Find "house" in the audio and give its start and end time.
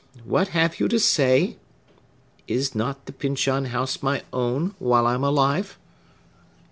3.65-4.01